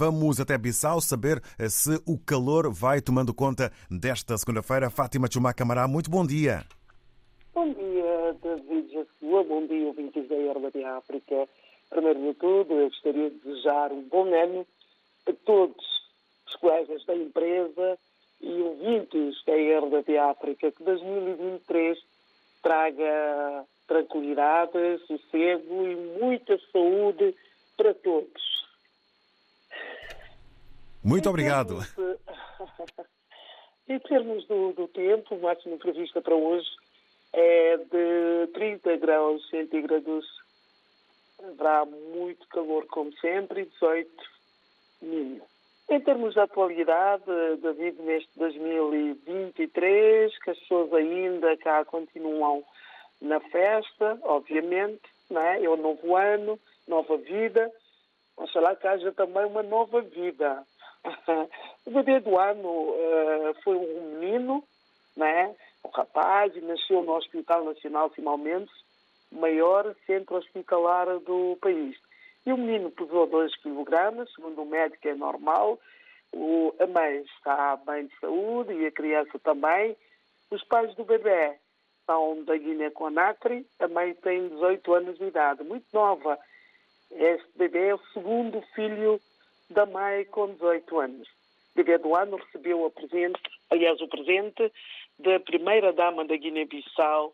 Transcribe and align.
Vamos 0.00 0.40
até 0.40 0.56
Bissau 0.56 0.98
saber 0.98 1.42
se 1.68 2.00
o 2.06 2.18
calor 2.18 2.72
vai 2.72 3.02
tomando 3.02 3.34
conta 3.34 3.70
desta 3.90 4.34
segunda-feira. 4.38 4.88
Fátima 4.88 5.28
Chumá 5.30 5.52
Camará, 5.52 5.86
muito 5.86 6.10
bom 6.10 6.26
dia. 6.26 6.64
Bom 7.52 7.70
dia, 7.70 8.34
David 8.42 8.90
Jassua. 8.94 9.44
Bom 9.44 9.66
dia, 9.66 9.88
ouvintes 9.88 10.26
da 10.26 10.36
RDP 10.36 10.84
África. 10.84 11.46
Primeiro 11.90 12.18
de 12.18 12.32
tudo, 12.32 12.72
eu 12.72 12.88
gostaria 12.88 13.28
de 13.28 13.36
desejar 13.40 13.92
um 13.92 14.00
bom 14.08 14.24
ano 14.24 14.66
a 15.28 15.32
todos 15.44 15.84
os 16.46 16.56
colegas 16.56 17.04
da 17.04 17.14
empresa 17.14 17.98
e 18.40 18.62
ouvintes 18.62 19.36
da 19.44 19.52
RDP 19.52 20.16
África, 20.16 20.72
que 20.72 20.82
2023 20.82 21.98
traga 22.62 23.66
tranquilidade, 23.86 24.98
sossego 25.06 25.86
e 25.86 25.94
muita 26.18 26.58
saúde 26.72 27.34
para 27.76 27.92
todos. 27.92 28.59
Muito 31.02 31.26
em 31.26 31.30
obrigado. 31.30 31.78
Termos 31.94 32.18
de, 33.86 33.88
em 33.94 33.98
termos 34.00 34.46
do, 34.46 34.72
do 34.72 34.88
tempo, 34.88 35.34
o 35.34 35.42
máximo 35.42 35.78
previsto 35.78 36.20
para 36.20 36.34
hoje 36.34 36.68
é 37.32 37.76
de 37.76 38.52
30 38.52 38.96
graus 38.98 39.48
centígrados. 39.48 40.26
Haverá 41.42 41.86
muito 41.86 42.46
calor, 42.48 42.86
como 42.86 43.12
sempre, 43.18 43.62
e 43.62 43.66
18 43.66 44.10
mínimo. 45.02 45.42
Em 45.88 46.00
termos 46.00 46.34
de 46.34 46.40
atualidade, 46.40 47.24
David, 47.60 48.00
neste 48.02 48.38
2023, 48.38 50.38
que 50.38 50.50
as 50.50 50.58
pessoas 50.60 50.92
ainda 50.92 51.56
cá 51.56 51.84
continuam 51.84 52.62
na 53.20 53.40
festa, 53.40 54.18
obviamente, 54.22 55.02
não 55.28 55.40
é? 55.40 55.64
é 55.64 55.68
o 55.68 55.76
novo 55.76 56.14
ano, 56.14 56.60
nova 56.86 57.16
vida. 57.16 57.70
Oxalá 58.36 58.76
que 58.76 58.86
haja 58.86 59.12
também 59.12 59.44
uma 59.46 59.62
nova 59.62 60.00
vida. 60.00 60.64
O 61.86 61.90
bebê 61.90 62.20
do 62.20 62.38
ano 62.38 62.68
uh, 62.68 63.54
foi 63.62 63.76
um 63.76 64.18
menino, 64.18 64.64
não 65.16 65.26
é? 65.26 65.54
um 65.84 65.88
rapaz, 65.90 66.54
e 66.54 66.60
nasceu 66.60 67.02
no 67.02 67.14
Hospital 67.14 67.64
Nacional 67.64 68.10
Mendes, 68.38 68.72
maior 69.32 69.94
centro 70.06 70.36
hospitalar 70.36 71.18
do 71.20 71.56
país. 71.60 71.96
E 72.44 72.52
o 72.52 72.56
menino 72.56 72.90
pesou 72.90 73.26
2 73.26 73.54
kg, 73.56 74.26
segundo 74.34 74.62
o 74.62 74.66
médico 74.66 75.08
é 75.08 75.14
normal. 75.14 75.78
O, 76.32 76.74
a 76.78 76.86
mãe 76.86 77.22
está 77.22 77.76
bem 77.76 78.06
de 78.06 78.18
saúde 78.18 78.72
e 78.72 78.86
a 78.86 78.92
criança 78.92 79.38
também. 79.38 79.96
Os 80.50 80.62
pais 80.64 80.94
do 80.94 81.04
bebê 81.04 81.56
são 82.06 82.42
da 82.44 82.56
Guiné-Conakry. 82.56 83.66
A 83.78 83.88
mãe 83.88 84.14
tem 84.14 84.48
18 84.48 84.94
anos 84.94 85.18
de 85.18 85.24
idade, 85.24 85.62
muito 85.64 85.86
nova. 85.92 86.38
Este 87.10 87.48
bebê 87.56 87.88
é 87.88 87.94
o 87.94 88.00
segundo 88.12 88.60
filho 88.74 89.20
da 89.70 89.86
mãe 89.86 90.24
com 90.26 90.52
18 90.52 91.00
anos. 91.00 91.28
Bebê 91.74 91.98
do 91.98 92.14
ano 92.14 92.36
recebeu 92.36 92.84
o 92.84 92.90
presente, 92.90 93.40
aliás, 93.70 94.00
o 94.00 94.08
presente 94.08 94.72
da 95.18 95.38
primeira-dama 95.40 96.24
da 96.24 96.36
Guiné-Bissau, 96.36 97.32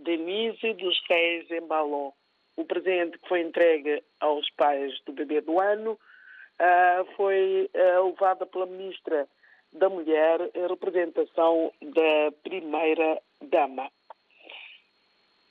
Denise 0.00 0.72
dos 0.74 1.00
Reis 1.08 1.50
Embaló 1.50 2.12
o 2.56 2.64
presente 2.64 3.18
que 3.18 3.28
foi 3.28 3.40
entregue 3.40 4.02
aos 4.20 4.48
pais 4.50 4.92
do 5.04 5.12
bebê 5.12 5.40
do 5.40 5.58
ano 5.58 5.92
uh, 5.92 7.04
foi 7.16 7.68
uh, 7.74 8.06
levada 8.06 8.46
pela 8.46 8.66
Ministra 8.66 9.26
da 9.72 9.88
Mulher 9.88 10.50
em 10.54 10.68
representação 10.68 11.72
da 11.82 12.32
primeira-dama. 12.44 13.90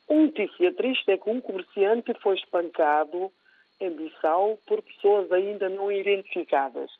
Uma 0.07 0.23
notícia 0.23 0.73
triste 0.73 1.11
é 1.11 1.17
que 1.17 1.29
um 1.29 1.41
comerciante 1.41 2.13
foi 2.21 2.35
espancado 2.35 3.31
em 3.79 3.91
Bissau 3.91 4.57
por 4.67 4.81
pessoas 4.81 5.31
ainda 5.31 5.69
não 5.69 5.91
identificadas, 5.91 6.91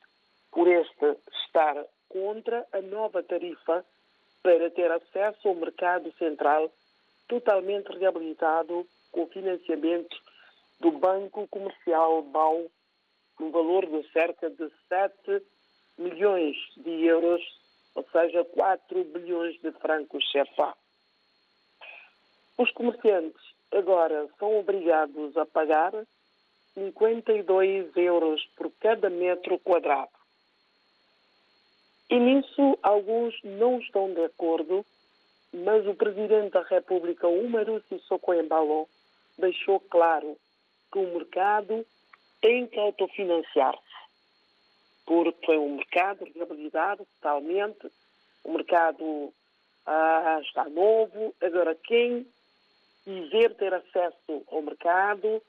por 0.51 0.67
este 0.67 1.17
estar 1.45 1.85
contra 2.09 2.65
a 2.71 2.81
nova 2.81 3.23
tarifa 3.23 3.85
para 4.41 4.69
ter 4.69 4.91
acesso 4.91 5.47
ao 5.47 5.55
mercado 5.55 6.11
central 6.13 6.71
totalmente 7.27 7.87
reabilitado 7.97 8.85
com 9.11 9.27
financiamento 9.27 10.15
do 10.79 10.91
Banco 10.91 11.47
Comercial 11.47 12.21
BAU, 12.23 12.69
no 13.39 13.51
valor 13.51 13.85
de 13.85 14.07
cerca 14.11 14.49
de 14.49 14.69
7 14.89 15.41
milhões 15.97 16.55
de 16.77 17.05
euros, 17.05 17.41
ou 17.95 18.05
seja, 18.11 18.43
4 18.43 19.03
bilhões 19.05 19.59
de 19.61 19.71
francos 19.73 20.23
CFA. 20.31 20.73
Os 22.57 22.69
comerciantes 22.71 23.41
agora 23.71 24.27
são 24.37 24.59
obrigados 24.59 25.35
a 25.37 25.45
pagar 25.45 25.93
52 26.73 27.95
euros 27.95 28.45
por 28.55 28.71
cada 28.79 29.09
metro 29.09 29.59
quadrado. 29.59 30.11
E 32.09 32.19
nisso 32.19 32.77
alguns 32.81 33.35
não 33.43 33.79
estão 33.79 34.13
de 34.13 34.25
acordo, 34.25 34.85
mas 35.53 35.85
o 35.87 35.95
Presidente 35.95 36.51
da 36.51 36.63
República, 36.63 37.27
Umaru 37.27 37.81
Sissoko 37.87 38.33
Embalo, 38.33 38.87
deixou 39.37 39.79
claro 39.79 40.37
que 40.91 40.99
o 40.99 41.13
mercado 41.13 41.85
tem 42.41 42.67
que 42.67 42.79
autofinanciar-se, 42.79 43.81
porque 45.05 45.45
foi 45.45 45.57
um 45.57 45.77
mercado 45.77 46.25
reabilitado 46.35 47.07
totalmente, 47.15 47.91
o 48.43 48.51
mercado 48.51 49.33
ah, 49.85 50.39
está 50.43 50.67
novo, 50.69 51.33
agora 51.41 51.75
quem 51.75 52.27
quiser 53.03 53.55
ter 53.55 53.73
acesso 53.73 54.43
ao 54.47 54.61
mercado, 54.61 55.41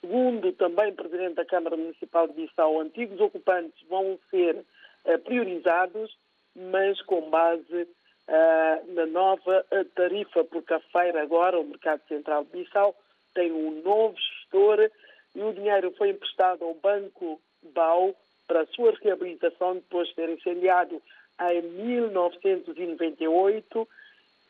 segundo 0.00 0.52
também 0.52 0.94
Presidente 0.94 1.34
da 1.34 1.44
Câmara 1.44 1.76
Municipal 1.76 2.28
de 2.28 2.34
Bissau, 2.34 2.80
antigos 2.80 3.20
ocupantes 3.20 3.74
vão 3.88 4.18
ser 4.30 4.64
ah, 5.04 5.18
priorizados, 5.18 6.16
mas 6.54 7.00
com 7.02 7.28
base 7.30 7.88
ah, 8.28 8.80
na 8.88 9.06
nova 9.06 9.64
tarifa, 9.94 10.44
porque 10.44 10.74
a 10.74 10.80
feira 10.80 11.22
agora, 11.22 11.60
o 11.60 11.64
Mercado 11.64 12.02
Central 12.08 12.44
de 12.44 12.50
Bissau, 12.50 12.94
tem 13.34 13.52
um 13.52 13.82
novo 13.82 14.16
gestor 14.16 14.90
e 15.34 15.42
o 15.42 15.52
dinheiro 15.52 15.92
foi 15.98 16.10
emprestado 16.10 16.64
ao 16.64 16.74
Banco 16.74 17.40
BAU 17.74 18.14
para 18.46 18.60
a 18.62 18.66
sua 18.66 18.94
reabilitação 19.02 19.74
depois 19.74 20.08
de 20.08 20.14
ter 20.14 20.30
incendiado 20.30 21.02
em 21.40 21.62
1998, 21.62 23.88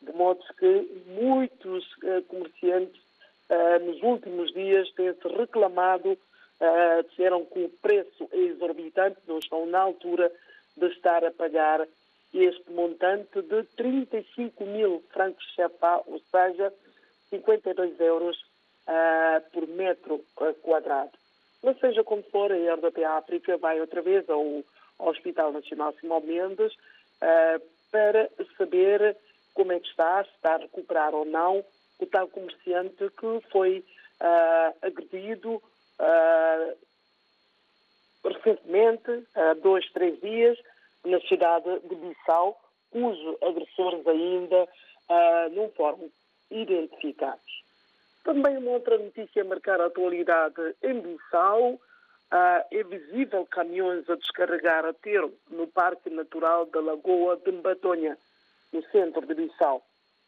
de 0.01 0.13
modo 0.13 0.39
que 0.57 1.03
muitos 1.07 1.85
uh, 1.97 2.23
comerciantes 2.27 3.01
uh, 3.49 3.79
nos 3.85 4.01
últimos 4.01 4.53
dias 4.53 4.89
têm-se 4.93 5.26
reclamado, 5.37 6.11
uh, 6.11 7.03
disseram 7.09 7.45
que 7.45 7.63
o 7.63 7.69
preço 7.81 8.27
é 8.31 8.37
exorbitante, 8.37 9.17
não 9.27 9.39
estão 9.39 9.65
na 9.65 9.79
altura 9.79 10.31
de 10.75 10.87
estar 10.87 11.23
a 11.23 11.31
pagar 11.31 11.87
este 12.33 12.71
montante 12.71 13.41
de 13.41 13.63
35 13.75 14.65
mil 14.65 15.03
francos 15.11 15.45
CFA, 15.55 16.01
ou 16.05 16.19
seja, 16.31 16.73
52 17.29 17.99
euros 17.99 18.37
uh, 18.87 19.51
por 19.51 19.67
metro 19.67 20.23
quadrado. 20.61 21.11
Mas 21.63 21.79
seja 21.79 22.03
como 22.03 22.23
for, 22.23 22.51
a 22.51 22.75
RDP 22.75 23.03
África 23.03 23.57
vai 23.57 23.79
outra 23.79 24.01
vez 24.01 24.29
ao, 24.29 24.63
ao 24.99 25.09
Hospital 25.09 25.51
Nacional 25.51 25.93
Simão 25.99 26.21
Mendes 26.21 26.73
uh, 26.73 27.61
para 27.91 28.29
saber 28.57 29.17
como 29.53 29.71
é 29.71 29.79
que 29.79 29.87
está, 29.87 30.23
se 30.23 30.29
está 30.35 30.55
a 30.55 30.59
recuperar 30.59 31.15
ou 31.15 31.25
não 31.25 31.65
o 31.99 32.05
tal 32.05 32.27
comerciante 32.27 33.09
que 33.09 33.41
foi 33.51 33.83
uh, 34.21 34.77
agredido 34.81 35.61
recentemente, 38.23 39.25
há 39.35 39.53
dois, 39.55 39.89
três 39.91 40.19
dias, 40.21 40.57
na 41.05 41.19
cidade 41.21 41.79
de 41.87 41.95
Bissau, 41.95 42.59
cujos 42.91 43.37
agressores 43.41 44.05
ainda 44.05 44.67
não 45.53 45.69
foram 45.69 46.11
identificados. 46.51 47.63
Também 48.27 48.57
uma 48.57 48.71
outra 48.71 48.97
notícia 48.97 49.41
a 49.41 49.45
marcar 49.45 49.79
a 49.79 49.85
atualidade 49.85 50.75
em 50.83 50.99
Bissau. 50.99 51.79
Uh, 52.29 52.59
é 52.71 52.83
visível 52.83 53.45
caminhões 53.45 54.09
a 54.09 54.15
descarregar 54.15 54.83
a 54.83 54.91
termo 54.91 55.31
no 55.49 55.65
Parque 55.65 56.09
Natural 56.09 56.65
da 56.65 56.81
Lagoa 56.81 57.37
de 57.37 57.53
Mbatonha, 57.53 58.17
no 58.73 58.83
centro 58.91 59.25
de 59.25 59.33
Bissau, 59.33 59.81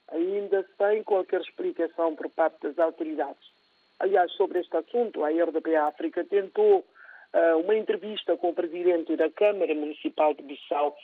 ainda 0.07 0.65
sem 0.77 1.03
qualquer 1.03 1.42
explicação 1.42 2.15
por 2.15 2.30
parte 2.30 2.62
das 2.62 2.80
autoridades. 2.80 3.51
Aliás, 4.00 4.31
sobre 4.34 4.60
este 4.60 4.75
assunto, 4.78 5.25
a 5.25 5.30
RDP 5.30 5.75
África 5.75 6.24
tentou 6.24 6.80
uh, 6.80 7.57
uma 7.60 7.75
entrevista 7.75 8.38
com 8.38 8.50
o 8.50 8.54
presidente 8.54 9.16
da 9.18 9.30
Câmara 9.30 9.75
Municipal 9.75 10.34
de 10.34 10.44
Bissau, 10.44 10.96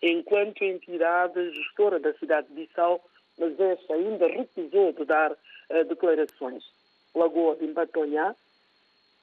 enquanto 0.00 0.62
entidade 0.62 1.52
gestora 1.52 1.98
da 1.98 2.14
cidade 2.14 2.46
de 2.48 2.54
Bissau, 2.54 3.04
mas 3.38 3.58
esta 3.58 3.94
ainda 3.94 4.28
recusou 4.28 4.92
de 4.92 5.04
dar 5.04 5.32
uh, 5.32 5.84
declarações. 5.88 6.64
Lagoa 7.12 7.56
de 7.56 7.66
Mbatonha, 7.66 8.36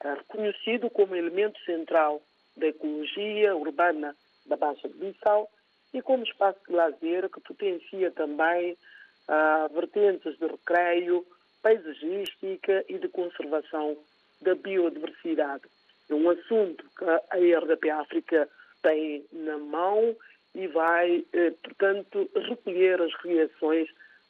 uh, 0.04 0.07
reconhecido 0.07 0.89
como 0.89 1.16
elemento 1.16 1.60
central 1.63 2.22
da 2.57 2.68
ecologia 2.68 3.56
urbana 3.56 4.13
da 4.45 4.57
Baixa 4.57 4.89
de 4.89 4.95
Bissau 4.95 5.50
e 5.94 6.01
como 6.01 6.24
espaço 6.24 6.60
de 6.68 6.74
lazer 6.74 7.30
que 7.30 7.39
potencia 7.39 8.12
também 8.12 8.74
uh, 8.74 9.74
vertentes 9.74 10.38
de 10.38 10.48
recreio, 10.48 11.25
paisagística 11.62 12.84
e 12.90 12.98
de 12.98 13.08
conservação 13.10 13.98
da 14.42 14.56
biodiversidade. 14.56 15.63
É 16.10 16.13
um 16.13 16.30
assunto 16.30 16.84
que 16.98 17.06
a 17.06 17.60
RDP 17.60 17.90
África 17.90 18.50
tem 18.81 19.25
na 19.31 19.58
mão 19.58 20.16
e 20.54 20.68
vai, 20.68 21.24
eh, 21.31 21.52
portanto, 21.63 22.30
recolher 22.36 23.02
as 23.02 23.13
reações 23.24 23.88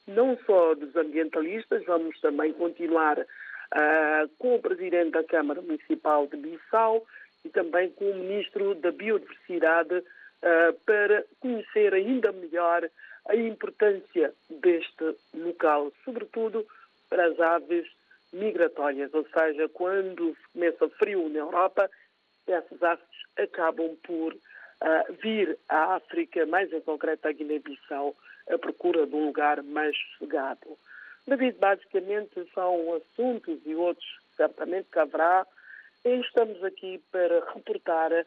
não 0.07 0.38
só 0.45 0.75
dos 0.75 0.95
ambientalistas, 0.95 1.83
vamos 1.86 2.19
também 2.19 2.54
continuar 2.54 3.19
uh, 3.19 4.30
com 4.38 4.56
o 4.56 4.62
Presidente 4.62 5.12
da 5.12 5.24
Câmara 5.24 5.62
Municipal 5.62 6.28
de 6.28 6.38
Bissau 6.38 7.06
e 7.45 7.50
também 7.50 7.89
com 7.92 8.06
o 8.06 8.16
Ministro 8.16 8.75
da 8.75 8.92
Biodiversidade 8.92 9.95
uh, 9.95 10.74
para 10.86 11.24
conhecer 11.39 11.94
ainda 11.94 12.31
melhor 12.31 12.89
a 13.28 13.36
importância 13.36 14.33
deste 14.50 15.16
local, 15.33 15.92
sobretudo 16.04 16.66
para 17.11 17.25
as 17.27 17.39
aves 17.39 17.85
migratórias, 18.31 19.13
ou 19.13 19.27
seja, 19.37 19.67
quando 19.67 20.35
começa 20.53 20.89
frio 20.91 21.27
na 21.27 21.39
Europa, 21.39 21.91
essas 22.47 22.81
aves 22.81 23.05
acabam 23.37 23.97
por 23.97 24.33
uh, 24.33 25.13
vir 25.21 25.59
à 25.67 25.95
África, 25.95 26.45
mais 26.45 26.71
em 26.71 26.79
concreto 26.79 27.27
à 27.27 27.33
Guiné-Bissau, 27.33 28.15
à 28.49 28.57
procura 28.57 29.05
de 29.05 29.13
um 29.13 29.25
lugar 29.25 29.61
mais 29.61 29.95
sossegado. 30.13 30.77
David, 31.27 31.57
basicamente 31.59 32.49
são 32.53 32.93
assuntos 32.93 33.59
e 33.65 33.75
outros 33.75 34.07
certamente 34.37 34.87
que 34.89 34.99
haverá. 34.99 35.45
E 36.05 36.15
estamos 36.21 36.63
aqui 36.63 37.03
para 37.11 37.45
reportar 37.53 38.25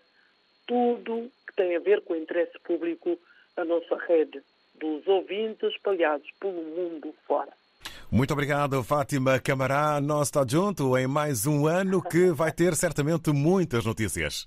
tudo 0.67 1.31
que 1.47 1.55
tem 1.57 1.75
a 1.75 1.81
ver 1.81 2.03
com 2.03 2.13
o 2.13 2.17
interesse 2.17 2.59
público, 2.61 3.19
a 3.57 3.65
nossa 3.65 3.97
rede 3.97 4.43
dos 4.75 5.07
ouvintes 5.07 5.73
espalhados 5.73 6.31
pelo 6.39 6.63
mundo 6.63 7.15
fora. 7.27 7.53
Muito 8.15 8.33
obrigado, 8.33 8.81
Fátima 8.85 9.41
Camará. 9.41 10.01
Nós 10.01 10.29
está 10.29 10.47
junto 10.47 10.97
em 10.97 11.05
mais 11.05 11.47
um 11.49 11.67
ano 11.67 12.01
que 12.01 12.31
vai 12.31 12.53
ter 12.53 12.77
certamente 12.77 13.33
muitas 13.33 13.85
notícias. 13.85 14.43